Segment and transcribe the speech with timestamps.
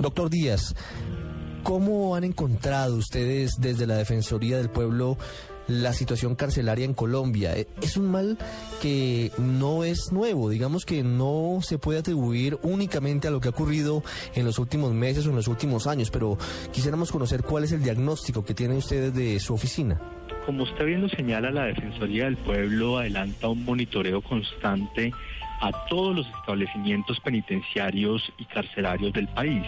[0.00, 0.74] Doctor Díaz,
[1.62, 5.18] ¿cómo han encontrado ustedes desde la Defensoría del Pueblo
[5.68, 7.54] la situación carcelaria en Colombia?
[7.54, 8.38] Eh, es un mal
[8.80, 13.50] que no es nuevo, digamos que no se puede atribuir únicamente a lo que ha
[13.50, 14.02] ocurrido
[14.34, 16.38] en los últimos meses o en los últimos años, pero
[16.72, 20.00] quisiéramos conocer cuál es el diagnóstico que tienen ustedes de su oficina.
[20.46, 25.12] Como usted bien lo señala, la Defensoría del Pueblo adelanta un monitoreo constante
[25.60, 29.62] a todos los establecimientos penitenciarios y carcelarios del país.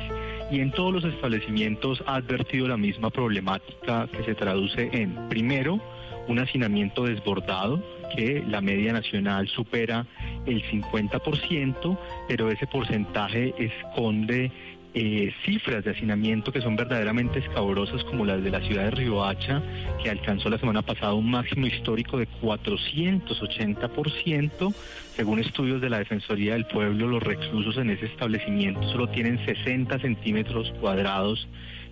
[0.50, 5.80] Y en todos los establecimientos ha advertido la misma problemática que se traduce en, primero,
[6.28, 7.82] un hacinamiento desbordado,
[8.14, 10.06] que la media nacional supera
[10.46, 14.50] el 50%, pero ese porcentaje esconde
[14.94, 19.62] eh, cifras de hacinamiento que son verdaderamente escabrosas como las de la ciudad de Riohacha,
[20.02, 24.74] que alcanzó la semana pasada un máximo histórico de 480%.
[25.16, 29.98] Según estudios de la Defensoría del Pueblo, los reclusos en ese establecimiento solo tienen 60
[29.98, 31.48] centímetros cuadrados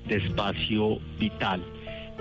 [0.07, 1.63] de espacio vital.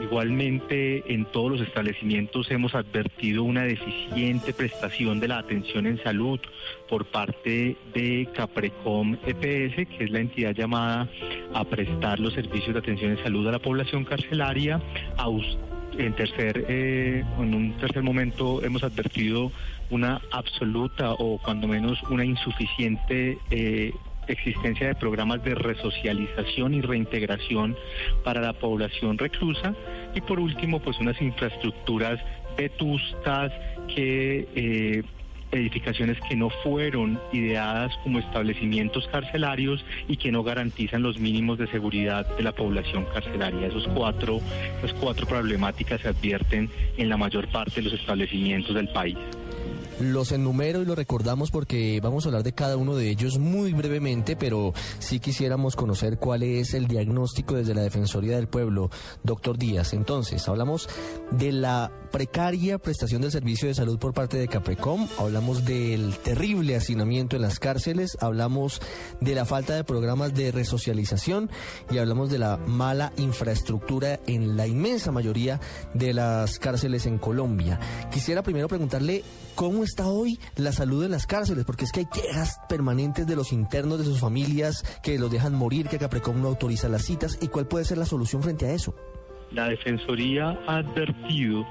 [0.01, 6.39] Igualmente, en todos los establecimientos hemos advertido una deficiente prestación de la atención en salud
[6.87, 11.09] por parte de Caprecom EPS, que es la entidad llamada
[11.53, 14.81] a prestar los servicios de atención en salud a la población carcelaria.
[15.97, 19.51] En, tercer, eh, en un tercer momento hemos advertido
[19.89, 23.91] una absoluta o cuando menos una insuficiente eh,
[24.29, 27.75] existencia de programas de resocialización y reintegración
[28.23, 29.73] para la población reclusa
[30.15, 32.19] y por último pues unas infraestructuras
[32.57, 33.51] vetustas
[33.87, 35.03] que eh,
[35.51, 41.67] edificaciones que no fueron ideadas como establecimientos carcelarios y que no garantizan los mínimos de
[41.67, 43.67] seguridad de la población carcelaria.
[43.67, 44.41] Esos cuatro,
[44.77, 49.17] esas cuatro problemáticas se advierten en la mayor parte de los establecimientos del país.
[49.99, 53.73] Los enumero y los recordamos porque vamos a hablar de cada uno de ellos muy
[53.73, 58.89] brevemente, pero sí quisiéramos conocer cuál es el diagnóstico desde la Defensoría del Pueblo,
[59.23, 59.93] doctor Díaz.
[59.93, 60.87] Entonces, hablamos
[61.31, 66.75] de la precaria prestación del servicio de salud por parte de Caprecom, hablamos del terrible
[66.75, 68.81] hacinamiento en las cárceles, hablamos
[69.19, 71.49] de la falta de programas de resocialización
[71.91, 75.59] y hablamos de la mala infraestructura en la inmensa mayoría
[75.93, 77.79] de las cárceles en Colombia.
[78.11, 79.23] Quisiera primero preguntarle
[79.59, 81.65] cómo está hoy la salud en las cárceles?
[81.65, 85.53] Porque es que hay quejas permanentes de los internos, de sus familias, que los dejan
[85.53, 87.37] morir, que Caprecom no autoriza las citas.
[87.41, 88.95] ¿Y cuál puede ser la solución frente a eso?
[89.51, 91.67] La Defensoría ha advertido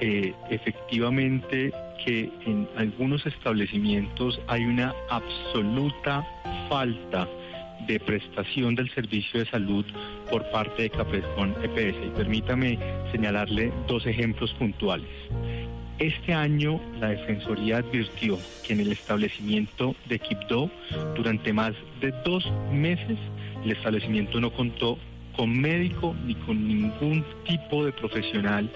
[0.00, 1.72] eh, efectivamente
[2.04, 6.26] que en algunos establecimientos hay una absoluta
[6.68, 7.28] falta
[7.86, 9.84] de prestación del servicio de salud
[10.28, 12.04] por parte de Caprecom EPS.
[12.04, 12.80] Y permítame
[13.12, 15.08] señalarle dos ejemplos puntuales.
[15.98, 20.70] Este año la Defensoría advirtió que en el establecimiento de Quibdó,
[21.14, 23.18] durante más de dos meses,
[23.64, 24.98] el establecimiento no contó
[25.36, 28.68] con médico ni con ningún tipo de profesional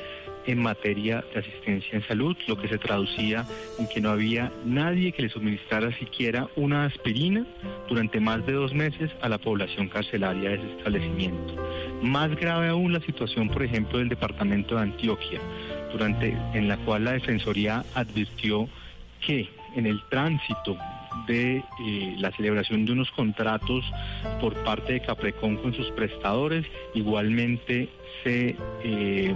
[0.46, 3.44] en materia de asistencia en salud, lo que se traducía
[3.78, 7.44] en que no había nadie que le suministrara siquiera una aspirina
[7.88, 11.56] durante más de dos meses a la población carcelaria de ese establecimiento.
[12.02, 15.40] Más grave aún la situación, por ejemplo, del departamento de Antioquia,
[15.92, 18.68] durante, en la cual la Defensoría advirtió
[19.20, 20.76] que en el tránsito
[21.26, 23.84] de eh, la celebración de unos contratos
[24.40, 27.88] por parte de Caprecón con sus prestadores, igualmente
[28.22, 29.34] se eh,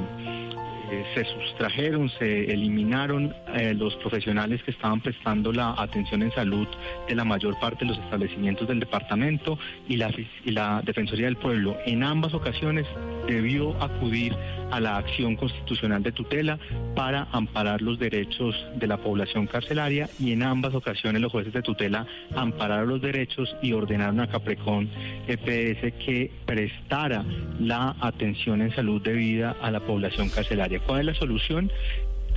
[0.90, 6.66] eh, se sustrajeron, se eliminaron eh, los profesionales que estaban prestando la atención en salud
[7.06, 9.58] de la mayor parte de los establecimientos del departamento
[9.88, 10.12] y la,
[10.44, 12.86] y la Defensoría del Pueblo en ambas ocasiones
[13.26, 14.34] debió acudir
[14.70, 16.58] a la acción constitucional de tutela
[16.94, 21.62] para amparar los derechos de la población carcelaria y en ambas ocasiones los jueces de
[21.62, 24.88] tutela ampararon los derechos y ordenaron a Caprecón
[25.26, 27.24] EPS que prestara
[27.58, 30.79] la atención en salud debida a la población carcelaria.
[30.86, 31.70] ¿Cuál es la solución?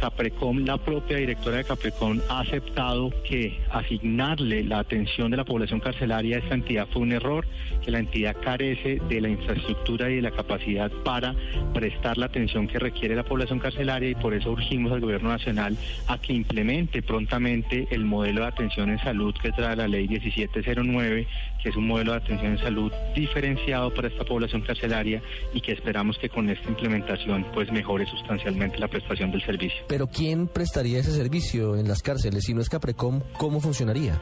[0.04, 5.80] Caprecom, la propia directora de Caprecom ha aceptado que asignarle la atención de la población
[5.80, 7.48] carcelaria a esta entidad fue un error,
[7.82, 11.34] que la entidad carece de la infraestructura y de la capacidad para
[11.74, 15.78] prestar la atención que requiere la población carcelaria y por eso urgimos al gobierno nacional
[16.08, 21.28] a que implemente prontamente el modelo de atención en salud que trae la ley 1709,
[21.62, 25.22] que es un modelo de atención en salud diferenciado para esta población carcelaria
[25.54, 29.93] y que esperamos que con esta implementación pues mejore sustancialmente la prestación del servicio.
[29.94, 32.46] Pero ¿quién prestaría ese servicio en las cárceles?
[32.46, 34.20] Si no es Caprecom, ¿cómo funcionaría?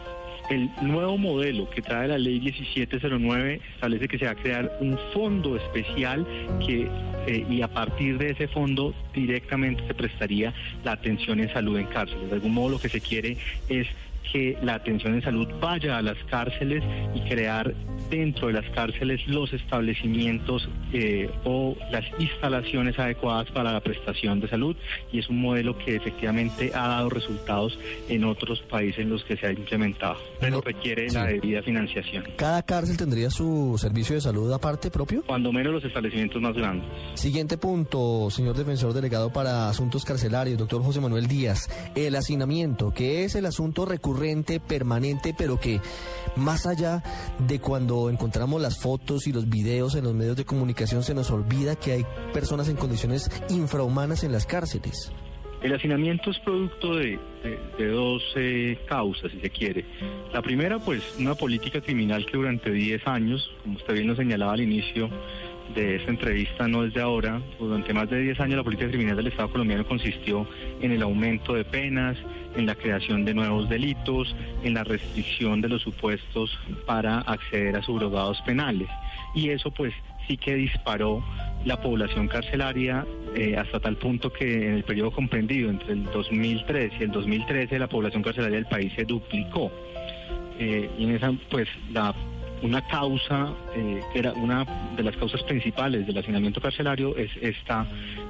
[0.49, 4.99] El nuevo modelo que trae la ley 1709 establece que se va a crear un
[5.13, 6.27] fondo especial
[6.67, 6.89] que
[7.25, 10.53] eh, y a partir de ese fondo directamente se prestaría
[10.83, 12.27] la atención en salud en cárceles.
[12.27, 13.37] De algún modo lo que se quiere
[13.69, 13.87] es
[14.31, 16.83] que la atención en salud vaya a las cárceles
[17.13, 17.73] y crear
[18.09, 24.49] dentro de las cárceles los establecimientos eh, o las instalaciones adecuadas para la prestación de
[24.49, 24.75] salud
[25.11, 27.77] y es un modelo que efectivamente ha dado resultados
[28.09, 32.25] en otros países en los que se ha implementado, pero requiere la debida financiación.
[32.35, 35.23] ¿Cada cárcel tendría su servicio de salud aparte propio?
[35.25, 36.87] Cuando menos los establecimientos más grandes.
[37.15, 43.23] Siguiente punto, señor defensor delegado para asuntos carcelarios, doctor José Manuel Díaz, el hacinamiento, que
[43.23, 44.10] es el asunto recurrente,
[44.59, 45.81] permanente, pero que
[46.35, 47.03] más allá
[47.39, 51.31] de cuando encontramos las fotos y los videos en los medios de comunicación, se nos
[51.31, 55.11] olvida que hay personas en condiciones infrahumanas en las cárceles.
[55.61, 57.19] El hacinamiento es producto de,
[57.77, 58.23] dos
[58.87, 59.85] causas, si se quiere.
[60.33, 64.53] La primera, pues, una política criminal que durante 10 años, como usted bien lo señalaba
[64.53, 65.09] al inicio
[65.73, 69.27] de esta entrevista, no desde ahora, durante más de 10 años la política criminal del
[69.27, 70.47] Estado colombiano consistió
[70.81, 72.17] en el aumento de penas,
[72.55, 77.83] en la creación de nuevos delitos, en la restricción de los supuestos para acceder a
[77.83, 78.89] subrogados penales.
[79.33, 79.93] Y eso, pues,
[80.27, 81.23] sí que disparó
[81.65, 83.05] la población carcelaria
[83.35, 87.79] eh, hasta tal punto que en el periodo comprendido entre el 2003 y el 2013
[87.79, 89.71] la población carcelaria del país se duplicó.
[90.59, 92.13] Eh, y en esa, pues, la
[92.61, 94.65] una causa, eh, era una
[94.95, 97.85] de las causas principales del hacinamiento carcelario es esta,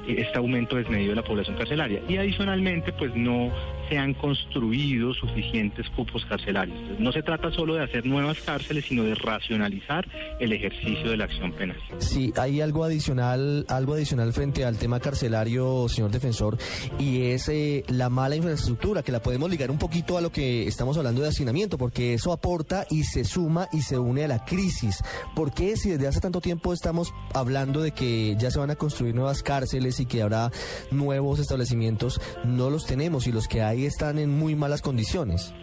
[0.07, 2.01] este aumento desmedido de la población carcelaria.
[2.07, 3.51] Y adicionalmente, pues no
[3.89, 6.77] se han construido suficientes cupos carcelarios.
[6.99, 10.07] no se trata solo de hacer nuevas cárceles, sino de racionalizar
[10.39, 11.77] el ejercicio de la acción penal.
[11.97, 16.57] Sí, hay algo adicional, algo adicional frente al tema carcelario, señor defensor,
[16.99, 20.67] y es eh, la mala infraestructura, que la podemos ligar un poquito a lo que
[20.67, 24.45] estamos hablando de hacinamiento, porque eso aporta y se suma y se une a la
[24.45, 25.03] crisis.
[25.35, 28.75] ¿Por qué si desde hace tanto tiempo estamos hablando de que ya se van a
[28.75, 30.51] construir nuevas cárceles y que habrá
[30.91, 35.53] nuevos establecimientos, no los tenemos y los que hay están en muy malas condiciones.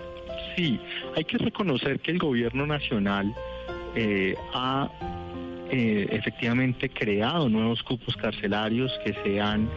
[0.57, 0.81] Sí,
[1.17, 3.35] hay que reconocer que el gobierno nacional
[3.95, 4.91] eh, ha
[5.71, 9.69] eh, efectivamente creado nuevos cupos carcelarios que se han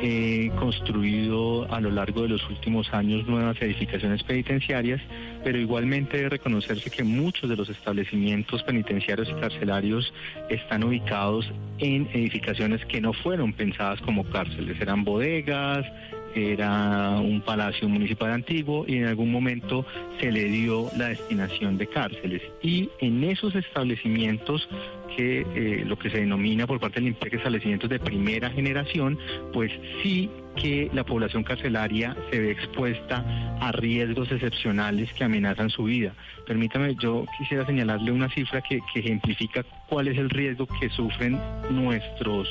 [0.00, 5.00] eh, construido a lo largo de los últimos años nuevas edificaciones penitenciarias,
[5.42, 10.12] pero igualmente debe reconocerse que muchos de los establecimientos penitenciarios y carcelarios
[10.48, 15.86] están ubicados en edificaciones que no fueron pensadas como cárceles, eran bodegas,
[16.34, 19.86] era un palacio municipal antiguo y en algún momento
[20.20, 22.42] se le dio la destinación de cárceles.
[22.62, 24.68] Y en esos establecimientos
[25.16, 29.18] que eh, lo que se denomina por parte del IMPEC establecimientos de primera generación,
[29.52, 29.70] pues
[30.02, 33.24] sí que la población carcelaria se ve expuesta
[33.60, 36.12] a riesgos excepcionales que amenazan su vida.
[36.46, 41.38] Permítame, yo quisiera señalarle una cifra que, ejemplifica cuál es el riesgo que sufren
[41.70, 42.48] nuestros,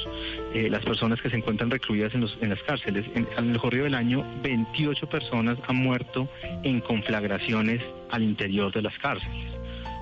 [0.53, 3.05] eh, las personas que se encuentran recluidas en, las cárceles.
[3.15, 6.27] En, en el corrido del año, 28 personas han muerto
[6.63, 7.81] en conflagraciones
[8.11, 9.52] al interior de las cárceles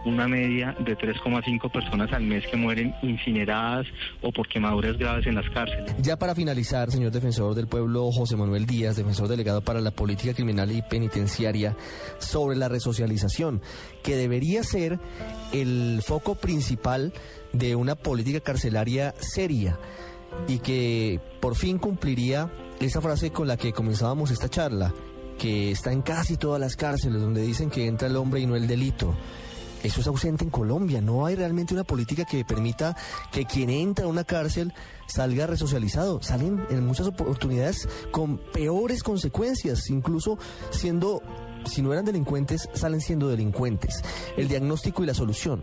[0.06, 3.88] una media de 3,5 personas al mes que mueren incineradas
[4.22, 5.96] o por quemaduras graves en las cárceles.
[6.00, 10.34] Ya para finalizar, señor defensor del pueblo José Manuel Díaz, defensor delegado para la política
[10.34, 11.76] criminal y penitenciaria,
[12.20, 13.62] sobre la resocialización,
[14.04, 15.00] que debería ser
[15.52, 17.14] el foco principal
[17.54, 19.78] de una política carcelaria seria
[20.48, 22.50] y que por fin cumpliría
[22.80, 24.94] esa frase con la que comenzábamos esta charla,
[25.38, 28.56] que está en casi todas las cárceles donde dicen que entra el hombre y no
[28.56, 29.16] el delito.
[29.84, 31.02] Eso es ausente en Colombia.
[31.02, 32.96] No hay realmente una política que permita
[33.32, 34.74] que quien entra a una cárcel
[35.08, 36.22] salga resocializado.
[36.22, 40.38] Salen en muchas oportunidades con peores consecuencias, incluso
[40.70, 41.22] siendo,
[41.66, 44.04] si no eran delincuentes, salen siendo delincuentes.
[44.38, 45.62] El diagnóstico y la solución.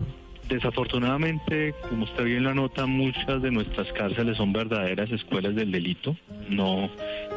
[0.48, 6.16] Desafortunadamente, como usted bien lo anota, muchas de nuestras cárceles son verdaderas escuelas del delito.
[6.48, 6.88] No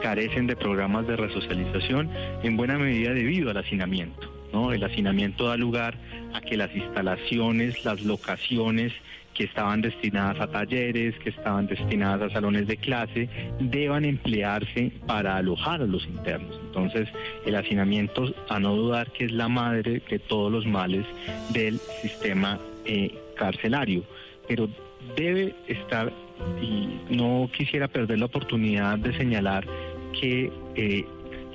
[0.01, 2.09] carecen de programas de resocialización
[2.41, 4.40] en buena medida debido al hacinamiento.
[4.53, 5.95] El hacinamiento da lugar
[6.33, 8.93] a que las instalaciones, las locaciones
[9.33, 13.29] que estaban destinadas a talleres, que estaban destinadas a salones de clase,
[13.59, 16.59] deban emplearse para alojar a los internos.
[16.65, 17.07] Entonces,
[17.45, 21.05] el hacinamiento, a no dudar que es la madre de todos los males
[21.49, 24.03] del sistema eh, carcelario,
[24.47, 24.69] pero
[25.15, 26.11] debe estar,
[26.61, 29.65] y no quisiera perder la oportunidad de señalar
[30.19, 31.05] que eh,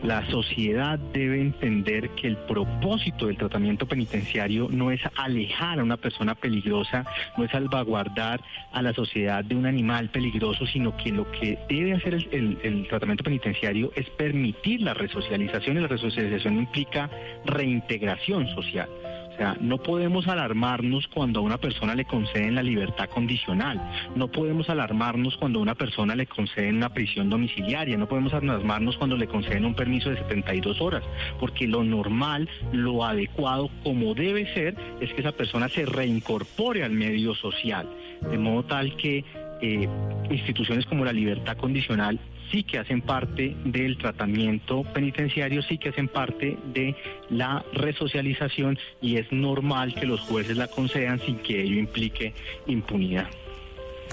[0.03, 5.97] la sociedad debe entender que el propósito del tratamiento penitenciario no es alejar a una
[5.97, 7.05] persona peligrosa,
[7.37, 8.41] no es salvaguardar
[8.73, 13.25] a la sociedad de un animal peligroso, sino que lo que debe hacer el, tratamiento
[13.25, 17.11] penitenciario es permitir la resocialización y la resocialización implica
[17.45, 18.89] reintegración social
[19.37, 23.79] O sea, no podemos alarmarnos cuando a una persona le conceden la libertad condicional,
[24.15, 28.97] no podemos alarmarnos cuando a una persona le conceden una prisión domiciliaria, no podemos alarmarnos
[28.97, 31.03] cuando le conceden un permiso de 72 horas,
[31.39, 36.93] porque lo normal, lo adecuado, como debe ser, es que esa persona se reincorpore al
[36.93, 37.87] medio social,
[38.31, 39.23] de modo tal que
[39.61, 39.89] eh,
[40.31, 42.21] instituciones como la libertad condicional
[42.51, 46.95] sí que hacen parte del tratamiento penitenciario, sí que hacen parte de
[47.31, 52.35] la resocialización y es normal que los jueces la concedan sin que ello implique
[52.67, 53.29] impunidad.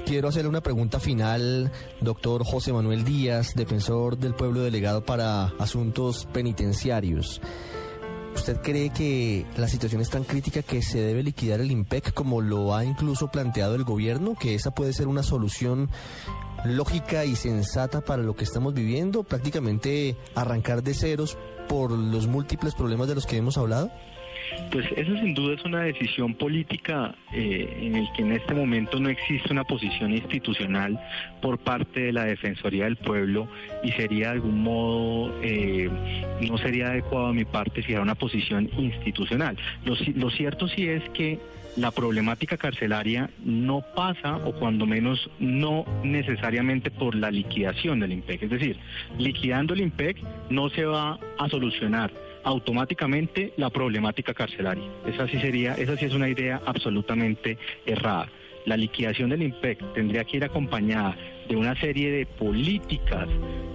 [0.05, 1.71] Quiero hacerle una pregunta final,
[2.01, 7.39] doctor José Manuel Díaz, defensor del pueblo delegado para asuntos penitenciarios.
[8.35, 12.41] ¿Usted cree que la situación es tan crítica que se debe liquidar el IMPEC como
[12.41, 14.35] lo ha incluso planteado el gobierno?
[14.35, 15.89] ¿Que esa puede ser una solución
[16.65, 19.23] lógica y sensata para lo que estamos viviendo?
[19.23, 21.37] ¿Prácticamente arrancar de ceros
[21.69, 23.91] por los múltiples problemas de los que hemos hablado?
[24.71, 28.99] Pues eso sin duda es una decisión política eh, en el que en este momento
[28.99, 30.99] no existe una posición institucional
[31.41, 33.47] por parte de la Defensoría del Pueblo
[33.83, 35.89] y sería de algún modo, eh,
[36.41, 39.57] no sería adecuado a mi parte fijar una posición institucional.
[39.85, 41.39] Lo, lo cierto sí es que
[41.75, 48.43] la problemática carcelaria no pasa o cuando menos no necesariamente por la liquidación del IMPEC.
[48.43, 48.77] Es decir,
[49.17, 50.17] liquidando el IMPEC
[50.49, 52.11] no se va a solucionar
[52.43, 54.83] automáticamente la problemática carcelaria.
[55.05, 58.29] Esa sí sería, esa sí es una idea absolutamente errada.
[58.65, 63.27] La liquidación del IMPEC tendría que ir acompañada de una serie de políticas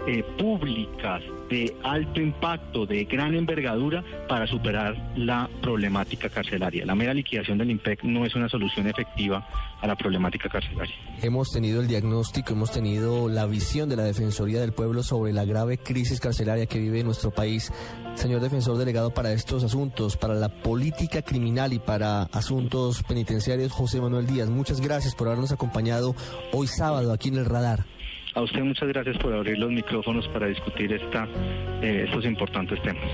[0.06, 6.84] eh, públicas de alto impacto, de gran envergadura para superar la problemática carcelaria.
[6.84, 9.46] La mera liquidación del IMPEC no es una solución efectiva
[9.80, 10.94] a la problemática carcelaria.
[11.22, 15.44] Hemos tenido el diagnóstico, hemos tenido la visión de la Defensoría del Pueblo sobre la
[15.44, 17.72] grave crisis carcelaria que vive nuestro país.
[18.14, 24.00] Señor defensor delegado para estos asuntos, para la política criminal y para asuntos penitenciarios, José
[24.00, 26.16] Manuel Díaz, muchas gracias por habernos acompañado
[26.52, 27.84] hoy sábado aquí en el radar.
[28.34, 31.26] A usted muchas gracias por abrir los micrófonos para discutir esta,
[31.82, 33.10] eh, estos importantes temas.